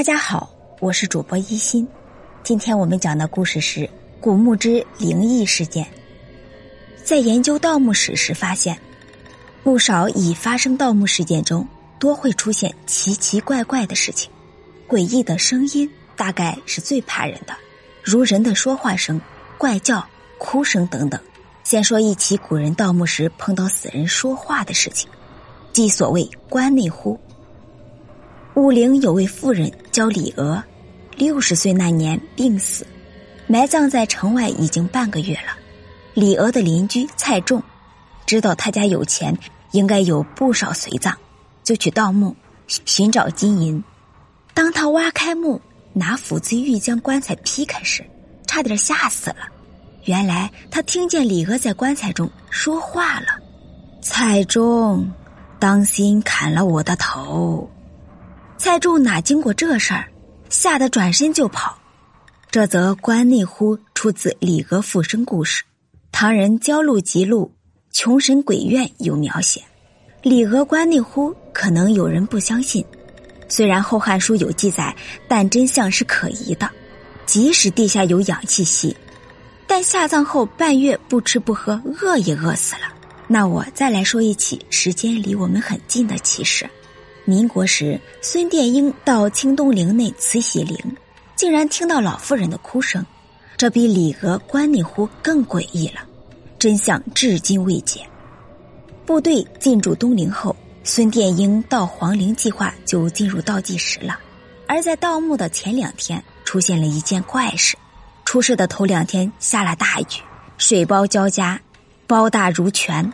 [0.00, 0.50] 大家好，
[0.80, 1.86] 我是主播一心。
[2.42, 3.86] 今天我们讲的故事是
[4.18, 5.86] 古墓之灵异事件。
[7.04, 8.74] 在研究盗墓史时，发现
[9.62, 11.68] 不少已发生盗墓事件中，
[11.98, 14.30] 多会出现奇奇怪怪的事情。
[14.88, 15.86] 诡异的声音
[16.16, 17.54] 大概是最怕人的，
[18.02, 19.20] 如人的说话声、
[19.58, 20.02] 怪叫、
[20.38, 21.20] 哭声等等。
[21.62, 25.10] 先说一起古人盗墓时碰到死人说话的事情，
[25.74, 27.20] 即所谓关内呼。
[28.60, 30.62] 武陵有位妇人叫李娥，
[31.16, 32.86] 六十岁那年病死，
[33.46, 35.56] 埋葬在城外已经半个月了。
[36.12, 37.62] 李娥的邻居蔡仲
[38.26, 39.34] 知道他家有钱，
[39.70, 41.14] 应该有不少随葬，
[41.64, 42.36] 就去盗墓
[42.84, 43.82] 寻找金银。
[44.52, 45.58] 当他挖开墓，
[45.94, 48.04] 拿斧子欲将棺材劈开时，
[48.46, 49.48] 差点吓死了。
[50.04, 53.28] 原来他听见李娥在棺材中说话了
[54.04, 55.10] ：“蔡仲，
[55.58, 57.66] 当心砍了我的头。”
[58.62, 60.06] 蔡仲哪经过这事儿，
[60.50, 61.78] 吓得转身就跑。
[62.50, 65.62] 这则关内呼出自《李娥复生故事》，
[66.12, 67.50] 唐人《焦录集录》
[67.98, 69.62] 《穷神鬼怨》有描写。
[70.20, 72.84] 李娥关内呼，可能有人不相信。
[73.48, 74.94] 虽然《后汉书》有记载，
[75.26, 76.70] 但真相是可疑的。
[77.24, 78.94] 即使地下有氧气息，
[79.66, 82.92] 但下葬后半月不吃不喝，饿也饿死了。
[83.26, 86.68] 那我再来说一起时间离我们很近的奇事。
[87.24, 90.76] 民国时，孙殿英到清东陵内慈禧陵，
[91.36, 93.04] 竟然听到老妇人的哭声，
[93.56, 96.00] 这比李娥关内呼更诡异了，
[96.58, 98.00] 真相至今未解。
[99.06, 104.18] 部队进驻东陵后，孙殿英到皇陵计划就进入倒计时了。
[104.66, 107.76] 而在盗墓的前两天，出现了一件怪事。
[108.24, 110.04] 出事的头两天下了大雨，
[110.58, 111.60] 水包交加，
[112.06, 113.12] 包大如泉。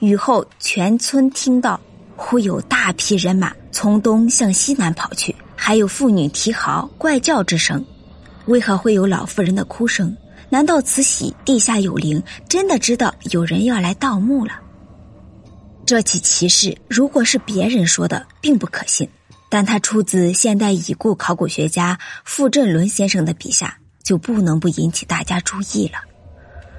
[0.00, 1.80] 雨后，全村听到。
[2.22, 7.82] 忽有大批人马从东向西南跑去，还有妇女啼嚎、怪叫之声。
[8.44, 10.14] 为何会有老妇人的哭声？
[10.50, 14.52] 难道慈禧地下有灵，真的知道有人要来盗墓了？
[15.86, 19.08] 这起奇事如果是别人说的，并不可信；
[19.48, 25.98] 但他出自现代已故考古学家傅振伦先生的笔下，就不能不引起大家注意了。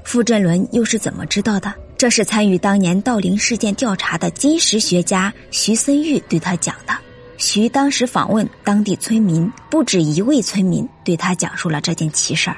[0.04, 1.74] 傅振伦又是怎么知道的？
[2.02, 6.98] 这是参与当年盗陵事件调查的金石学家徐森玉对他讲的。
[7.38, 12.58] 徐当时访问当地村民，不止一位村民对他讲述了这件奇事儿。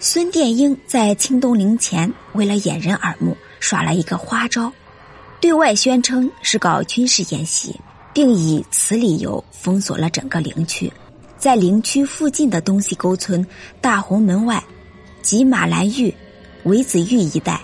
[0.00, 4.72] 孙殿英在清东陵前，为了掩人耳目，耍了一个花招，
[5.40, 7.78] 对外宣称是搞军事演习，
[8.12, 10.92] 并以此理由封锁了整个陵区。
[11.38, 13.46] 在陵区附近的东西沟村、
[13.80, 14.60] 大红门外
[15.22, 16.12] 及马兰峪、
[16.64, 17.60] 韦子峪一带。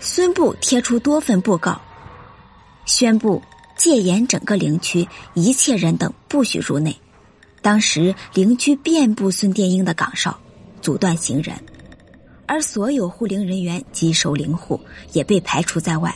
[0.00, 1.80] 孙部贴出多份布告，
[2.86, 3.42] 宣布
[3.76, 6.96] 戒严整个陵区，一切人等不许入内。
[7.60, 10.38] 当时陵区遍布孙殿英的岗哨，
[10.80, 11.56] 阻断行人，
[12.46, 14.80] 而所有护陵人员及守陵户
[15.12, 16.14] 也被排除在外，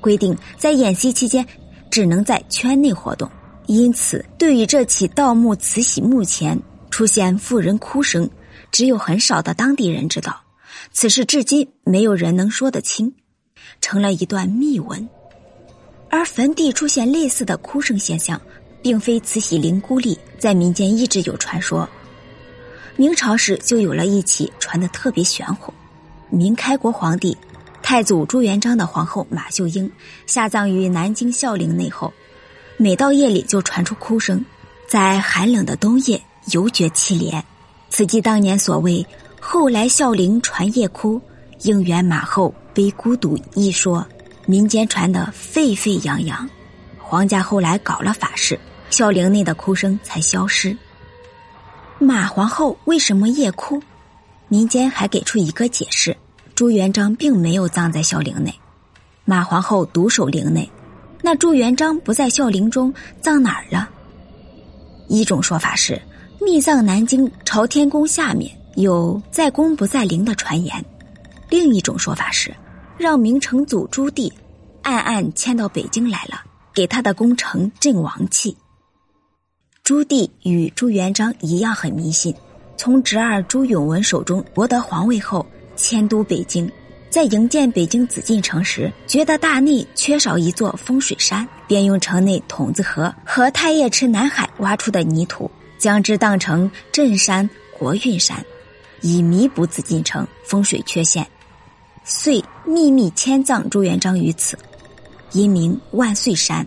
[0.00, 1.46] 规定在演习期间
[1.90, 3.30] 只能在圈内活动。
[3.66, 6.60] 因此，对于这起盗墓慈禧墓前
[6.90, 8.28] 出现妇人哭声，
[8.72, 10.41] 只有很少的当地人知道。
[10.90, 13.14] 此事至今没有人能说得清，
[13.80, 15.08] 成了一段秘闻。
[16.10, 18.40] 而坟地出现类似的哭声现象，
[18.82, 21.88] 并非慈禧陵孤立，在民间一直有传说。
[22.96, 25.72] 明朝时就有了一起传得特别玄乎：
[26.28, 27.36] 明开国皇帝
[27.82, 29.90] 太祖朱元璋的皇后马秀英
[30.26, 32.12] 下葬于南京孝陵内后，
[32.76, 34.44] 每到夜里就传出哭声，
[34.86, 37.42] 在寒冷的冬夜尤觉凄怜。
[37.88, 39.06] 此即当年所谓。
[39.44, 41.20] 后来孝陵传夜哭，
[41.62, 44.06] 应援马后悲孤独一说，
[44.46, 46.48] 民间传得沸沸扬扬。
[46.96, 48.58] 皇家后来搞了法事，
[48.88, 50.74] 孝陵内的哭声才消失。
[51.98, 53.82] 马皇后为什么夜哭？
[54.46, 56.16] 民间还给出一个解释：
[56.54, 58.54] 朱元璋并没有葬在孝陵内，
[59.24, 60.70] 马皇后独守陵内，
[61.20, 63.90] 那朱元璋不在孝陵中，葬哪儿了？
[65.08, 66.00] 一种说法是
[66.40, 68.56] 密葬南京朝天宫下面。
[68.74, 70.84] 有在公不在陵的传言，
[71.50, 72.54] 另一种说法是，
[72.96, 74.32] 让明成祖朱棣
[74.82, 76.42] 暗暗迁到北京来了，
[76.72, 78.56] 给他的宫城镇王气。
[79.84, 82.34] 朱棣与朱元璋一样很迷信，
[82.76, 85.44] 从侄儿朱允文手中夺得皇位后，
[85.76, 86.70] 迁都北京，
[87.10, 97.48] 在营建北京紫禁城时，觉得大内缺少一座风水山，便用城内筒子河和太液池南海挖出的泥土，将之当成镇山、
[97.78, 98.42] 国运山。
[99.02, 101.26] 以弥补紫禁城风水缺陷，
[102.04, 104.56] 遂秘密迁葬朱元璋于此，
[105.32, 106.66] 因名万岁山。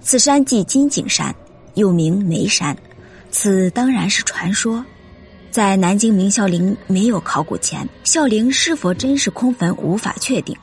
[0.00, 1.34] 此山即金井山，
[1.74, 2.76] 又名梅山，
[3.30, 4.84] 此当然是传说。
[5.50, 10.56] 在南京明孝陵没有考古前，孝陵是否真是空坟无法确定。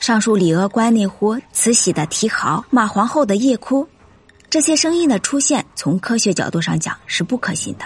[0.00, 3.86] 上述李娥关内湖、慈禧的题号、马皇后的夜哭，
[4.50, 7.84] 这些声音的出现，从科学角度上讲是不可信的，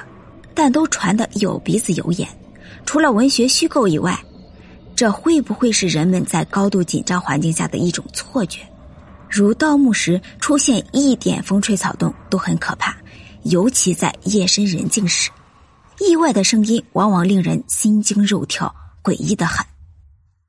[0.54, 2.28] 但都传的有鼻子有眼。
[2.86, 4.18] 除了文学虚构以外，
[4.94, 8.60] 这会不会是人们在高度紧张环境下的一种错觉？
[9.28, 12.96] 如盗墓时出现一点风吹草动都很可怕，
[13.42, 15.30] 尤其在夜深人静时，
[15.98, 19.66] 意外的声音往往令人心惊肉跳，诡异的很。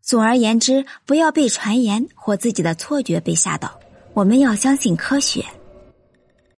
[0.02, 3.78] 总而言之，不要被传言或自己的错觉被吓到。
[4.14, 5.44] 我们要相信科学。